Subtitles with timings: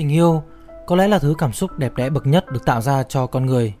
[0.00, 0.42] Tình yêu
[0.86, 3.46] có lẽ là thứ cảm xúc đẹp đẽ bậc nhất được tạo ra cho con
[3.46, 3.74] người.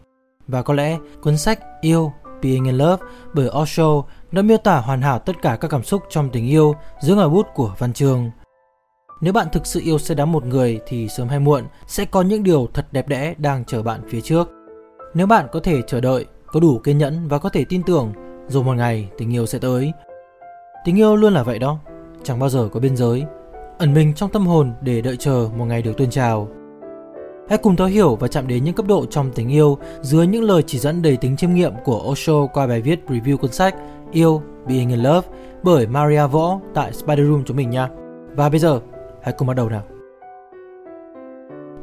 [0.48, 2.12] Và có lẽ cuốn sách Yêu
[2.42, 4.02] Being in Love bởi Osho
[4.32, 7.28] đã miêu tả hoàn hảo tất cả các cảm xúc trong tình yêu dưới ngòi
[7.28, 8.30] bút của văn chương.
[9.20, 12.22] Nếu bạn thực sự yêu say đắm một người thì sớm hay muộn sẽ có
[12.22, 14.48] những điều thật đẹp đẽ đang chờ bạn phía trước.
[15.14, 18.12] Nếu bạn có thể chờ đợi, có đủ kiên nhẫn và có thể tin tưởng,
[18.48, 19.92] rồi một ngày tình yêu sẽ tới.
[20.84, 21.78] Tình yêu luôn là vậy đó,
[22.22, 23.24] chẳng bao giờ có biên giới,
[23.80, 26.48] ẩn mình trong tâm hồn để đợi chờ một ngày được tuôn trào.
[27.48, 30.42] Hãy cùng thấu hiểu và chạm đến những cấp độ trong tình yêu dưới những
[30.42, 33.74] lời chỉ dẫn đầy tính chiêm nghiệm của Osho qua bài viết review cuốn sách
[34.12, 35.28] Yêu Being in Love
[35.62, 37.88] bởi Maria Võ tại Spider Room chúng mình nha.
[38.34, 38.80] Và bây giờ,
[39.22, 39.82] hãy cùng bắt đầu nào.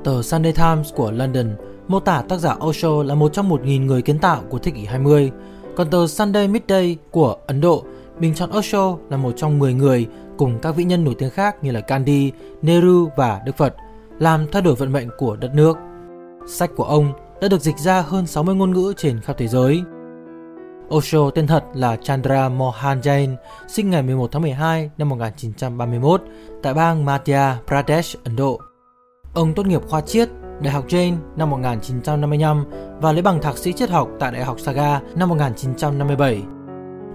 [0.03, 1.55] Tờ Sunday Times của London
[1.87, 4.85] mô tả tác giả Osho là một trong 1.000 người kiến tạo của thế kỷ
[4.85, 5.31] 20,
[5.75, 7.83] còn tờ Sunday Midday của Ấn Độ
[8.19, 10.07] bình chọn Osho là một trong 10 người
[10.37, 12.31] cùng các vĩ nhân nổi tiếng khác như là Gandhi,
[12.61, 13.75] Nehru và Đức Phật
[14.19, 15.77] làm thay đổi vận mệnh của đất nước.
[16.47, 19.83] Sách của ông đã được dịch ra hơn 60 ngôn ngữ trên khắp thế giới.
[20.95, 23.35] Osho tên thật là Chandra Mohan Jain,
[23.67, 26.21] sinh ngày 11 tháng 12 năm 1931
[26.63, 28.59] tại bang Madhya Pradesh, Ấn Độ.
[29.33, 30.29] Ông tốt nghiệp khoa triết
[30.61, 32.65] Đại học Jain năm 1955
[33.01, 36.56] và lấy bằng thạc sĩ triết học tại Đại học Saga năm 1957.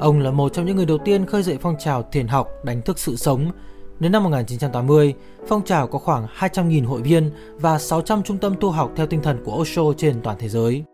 [0.01, 2.83] Ông là một trong những người đầu tiên khơi dậy phong trào thiền học đánh
[2.83, 3.51] thức sự sống.
[3.99, 5.15] Đến năm 1980,
[5.49, 9.23] phong trào có khoảng 200.000 hội viên và 600 trung tâm tu học theo tinh
[9.23, 10.85] thần của Osho trên toàn thế giới.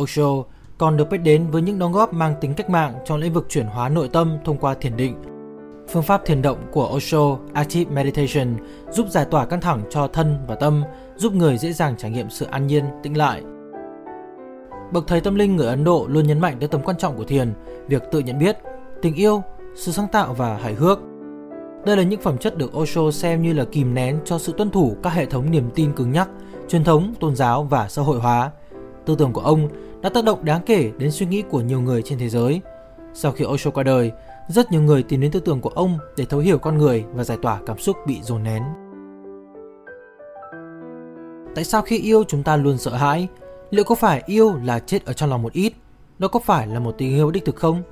[0.00, 0.44] Osho
[0.78, 3.46] còn được biết đến với những đóng góp mang tính cách mạng trong lĩnh vực
[3.48, 5.14] chuyển hóa nội tâm thông qua thiền định.
[5.88, 8.56] Phương pháp thiền động của Osho, Active Meditation,
[8.90, 10.84] giúp giải tỏa căng thẳng cho thân và tâm,
[11.16, 13.42] giúp người dễ dàng trải nghiệm sự an nhiên, tĩnh lại.
[14.92, 17.24] Bậc thầy tâm linh người Ấn Độ luôn nhấn mạnh tới tầm quan trọng của
[17.24, 17.52] thiền,
[17.88, 18.56] việc tự nhận biết,
[19.02, 19.42] tình yêu,
[19.76, 20.98] sự sáng tạo và hài hước.
[21.84, 24.70] Đây là những phẩm chất được Osho xem như là kìm nén cho sự tuân
[24.70, 26.28] thủ các hệ thống niềm tin cứng nhắc,
[26.68, 28.50] truyền thống, tôn giáo và xã hội hóa.
[29.06, 29.68] Tư tưởng của ông
[30.00, 32.60] đã tác động đáng kể đến suy nghĩ của nhiều người trên thế giới.
[33.14, 34.12] Sau khi Osho qua đời,
[34.48, 37.24] rất nhiều người tìm đến tư tưởng của ông để thấu hiểu con người và
[37.24, 38.62] giải tỏa cảm xúc bị dồn nén.
[41.54, 43.28] Tại sao khi yêu chúng ta luôn sợ hãi?
[43.70, 45.72] Liệu có phải yêu là chết ở trong lòng một ít?
[46.18, 47.82] Đó có phải là một tình yêu đích thực không?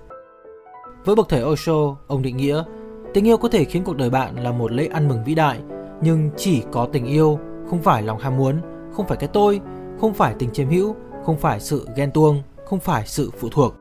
[1.04, 2.64] Với bậc thầy Osho, ông định nghĩa
[3.14, 5.60] tình yêu có thể khiến cuộc đời bạn là một lễ ăn mừng vĩ đại,
[6.02, 7.38] nhưng chỉ có tình yêu,
[7.70, 8.60] không phải lòng ham muốn,
[8.92, 9.60] không phải cái tôi,
[10.00, 13.74] không phải tình chiếm hữu, không phải sự ghen tuông, không phải sự phụ thuộc.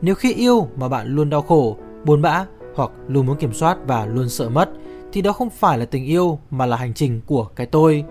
[0.00, 3.78] Nếu khi yêu mà bạn luôn đau khổ, buồn bã hoặc luôn muốn kiểm soát
[3.86, 4.70] và luôn sợ mất
[5.12, 8.04] thì đó không phải là tình yêu mà là hành trình của cái tôi.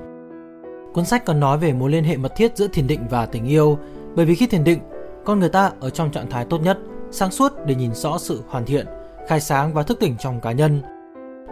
[0.93, 3.45] Cuốn sách còn nói về mối liên hệ mật thiết giữa thiền định và tình
[3.45, 3.77] yêu,
[4.15, 4.79] bởi vì khi thiền định,
[5.25, 6.79] con người ta ở trong trạng thái tốt nhất,
[7.11, 8.85] sáng suốt để nhìn rõ sự hoàn thiện,
[9.27, 10.81] khai sáng và thức tỉnh trong cá nhân.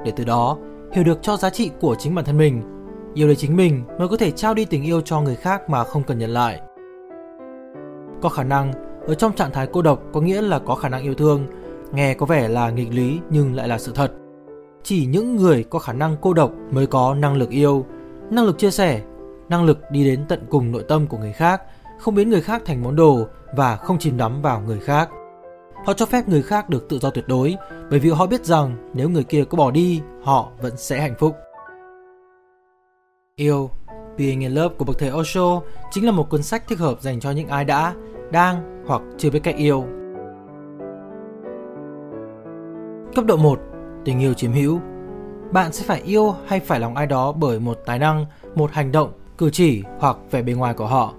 [0.05, 0.57] Để từ đó,
[0.91, 2.61] hiểu được cho giá trị của chính bản thân mình,
[3.13, 5.83] yêu lấy chính mình mới có thể trao đi tình yêu cho người khác mà
[5.83, 6.61] không cần nhận lại.
[8.21, 8.73] Có khả năng,
[9.07, 11.47] ở trong trạng thái cô độc có nghĩa là có khả năng yêu thương,
[11.91, 14.11] nghe có vẻ là nghịch lý nhưng lại là sự thật.
[14.83, 17.85] Chỉ những người có khả năng cô độc mới có năng lực yêu,
[18.29, 19.01] năng lực chia sẻ,
[19.49, 21.61] năng lực đi đến tận cùng nội tâm của người khác,
[21.99, 25.09] không biến người khác thành món đồ và không chìm đắm vào người khác.
[25.85, 27.55] Họ cho phép người khác được tự do tuyệt đối
[27.89, 31.15] bởi vì họ biết rằng nếu người kia có bỏ đi, họ vẫn sẽ hạnh
[31.19, 31.35] phúc.
[33.35, 33.69] Yêu,
[34.17, 37.19] Being in Love của bậc thầy Osho chính là một cuốn sách thích hợp dành
[37.19, 37.93] cho những ai đã,
[38.31, 39.85] đang hoặc chưa biết cách yêu.
[43.15, 43.59] Cấp độ 1.
[44.05, 44.79] Tình yêu chiếm hữu
[45.51, 48.25] Bạn sẽ phải yêu hay phải lòng ai đó bởi một tài năng,
[48.55, 51.13] một hành động cử chỉ hoặc vẻ bề ngoài của họ.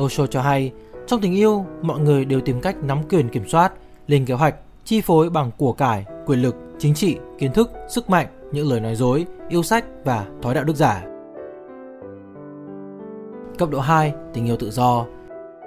[0.00, 0.72] Osho cho hay,
[1.06, 3.72] trong tình yêu, mọi người đều tìm cách nắm quyền kiểm soát,
[4.06, 8.10] lên kế hoạch, chi phối bằng của cải, quyền lực, chính trị, kiến thức, sức
[8.10, 11.04] mạnh, những lời nói dối, yêu sách và thói đạo đức giả.
[13.58, 15.06] Cấp độ 2, tình yêu tự do.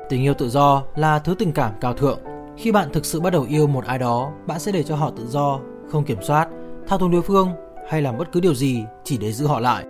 [0.10, 2.20] Tình yêu tự do là thứ tình cảm cao thượng.
[2.58, 5.12] Khi bạn thực sự bắt đầu yêu một ai đó, bạn sẽ để cho họ
[5.18, 6.48] tự do, không kiểm soát,
[6.88, 7.50] thao túng đối phương
[7.90, 9.86] hay làm bất cứ điều gì chỉ để giữ họ lại.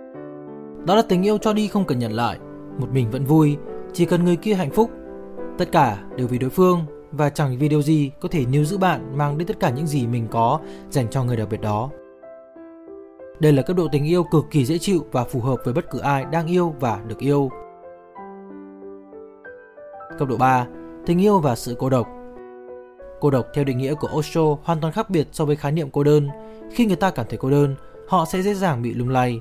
[0.88, 2.38] Đó là tình yêu cho đi không cần nhận lại,
[2.78, 3.56] một mình vẫn vui,
[3.92, 4.90] chỉ cần người kia hạnh phúc.
[5.58, 6.80] Tất cả đều vì đối phương
[7.12, 9.86] và chẳng vì điều gì có thể níu giữ bạn mang đến tất cả những
[9.86, 11.90] gì mình có dành cho người đặc biệt đó.
[13.40, 15.90] Đây là cấp độ tình yêu cực kỳ dễ chịu và phù hợp với bất
[15.90, 17.50] cứ ai đang yêu và được yêu.
[20.18, 20.66] Cấp độ 3.
[21.06, 22.06] Tình yêu và sự cô độc
[23.20, 25.90] Cô độc theo định nghĩa của Osho hoàn toàn khác biệt so với khái niệm
[25.90, 26.28] cô đơn.
[26.72, 27.74] Khi người ta cảm thấy cô đơn,
[28.08, 29.40] họ sẽ dễ dàng bị lung lay,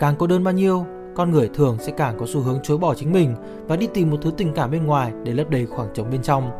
[0.00, 2.94] Càng cô đơn bao nhiêu, con người thường sẽ càng có xu hướng chối bỏ
[2.94, 3.34] chính mình
[3.66, 6.22] và đi tìm một thứ tình cảm bên ngoài để lấp đầy khoảng trống bên
[6.22, 6.50] trong.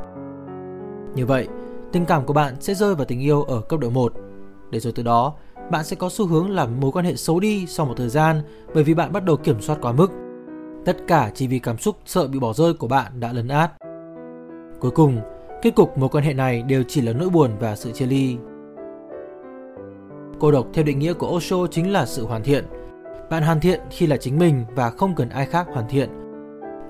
[1.15, 1.49] Như vậy,
[1.93, 4.13] tình cảm của bạn sẽ rơi vào tình yêu ở cấp độ 1,
[4.71, 5.35] để rồi từ đó
[5.71, 8.43] bạn sẽ có xu hướng làm mối quan hệ xấu đi sau một thời gian
[8.75, 10.11] bởi vì bạn bắt đầu kiểm soát quá mức.
[10.85, 13.71] Tất cả chỉ vì cảm xúc sợ bị bỏ rơi của bạn đã lấn át.
[14.81, 15.21] Cuối cùng,
[15.63, 18.37] kết cục mối quan hệ này đều chỉ là nỗi buồn và sự chia ly.
[20.39, 22.65] Cô độc theo định nghĩa của Osho chính là sự hoàn thiện.
[23.31, 26.11] Bạn hoàn thiện khi là chính mình và không cần ai khác hoàn thiện.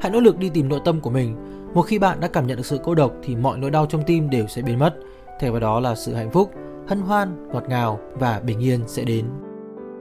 [0.00, 1.36] Hãy nỗ lực đi tìm nội tâm của mình.
[1.74, 4.02] Một khi bạn đã cảm nhận được sự cô độc thì mọi nỗi đau trong
[4.06, 4.94] tim đều sẽ biến mất.
[5.40, 6.50] Thay vào đó là sự hạnh phúc,
[6.88, 9.26] hân hoan, ngọt ngào và bình yên sẽ đến.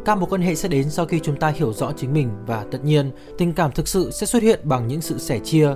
[0.05, 2.65] Các mối quan hệ sẽ đến sau khi chúng ta hiểu rõ chính mình và
[2.71, 5.75] tất nhiên, tình cảm thực sự sẽ xuất hiện bằng những sự sẻ chia.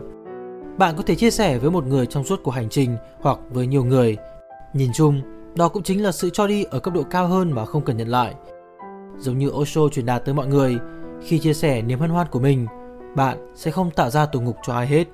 [0.78, 3.68] Bạn có thể chia sẻ với một người trong suốt cuộc hành trình hoặc với
[3.68, 4.18] nhiều người.
[4.74, 5.22] Nhìn chung,
[5.56, 7.98] đó cũng chính là sự cho đi ở cấp độ cao hơn mà không cần
[7.98, 8.34] nhận lại.
[9.18, 10.78] Giống như Osho truyền đạt tới mọi người,
[11.22, 12.68] khi chia sẻ niềm hân hoan của mình,
[13.16, 15.08] bạn sẽ không tạo ra tù ngục cho ai hết.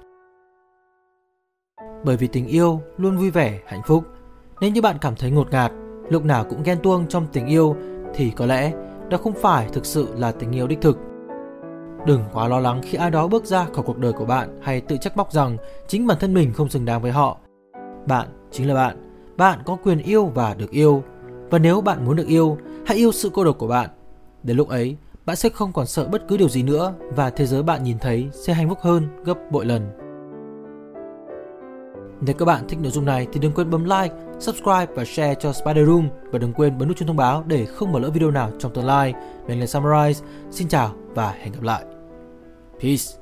[2.04, 4.04] Bởi vì tình yêu luôn vui vẻ, hạnh phúc.
[4.62, 5.72] Nếu như bạn cảm thấy ngột ngạt,
[6.10, 7.75] lúc nào cũng ghen tuông trong tình yêu
[8.13, 8.74] thì có lẽ
[9.10, 10.98] đó không phải thực sự là tình yêu đích thực.
[12.06, 14.81] Đừng quá lo lắng khi ai đó bước ra khỏi cuộc đời của bạn hay
[14.81, 15.57] tự trách móc rằng
[15.88, 17.38] chính bản thân mình không xứng đáng với họ.
[18.07, 18.98] Bạn chính là bạn
[19.38, 21.04] bạn có quyền yêu và được yêu.
[21.50, 23.90] Và nếu bạn muốn được yêu, hãy yêu sự cô độc của bạn.
[24.44, 27.46] Đến lúc ấy, bạn sẽ không còn sợ bất cứ điều gì nữa và thế
[27.46, 29.90] giới bạn nhìn thấy sẽ hạnh phúc hơn gấp bội lần.
[32.22, 35.36] Nếu các bạn thích nội dung này thì đừng quên bấm like, subscribe và share
[35.36, 38.10] cho Spider Room và đừng quên bấm nút chuông thông báo để không bỏ lỡ
[38.10, 39.13] video nào trong tương lai.
[39.48, 41.84] Mình là Summarize, xin chào và hẹn gặp lại.
[42.81, 43.19] Peace!